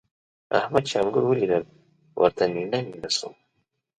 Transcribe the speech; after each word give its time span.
احمد 0.59 0.83
چې 0.89 0.95
انګور 1.01 1.23
وليدل؛ 1.27 1.63
ورته 2.21 2.43
نينه 2.53 2.79
نينه 2.85 3.09
شو. 3.17 3.29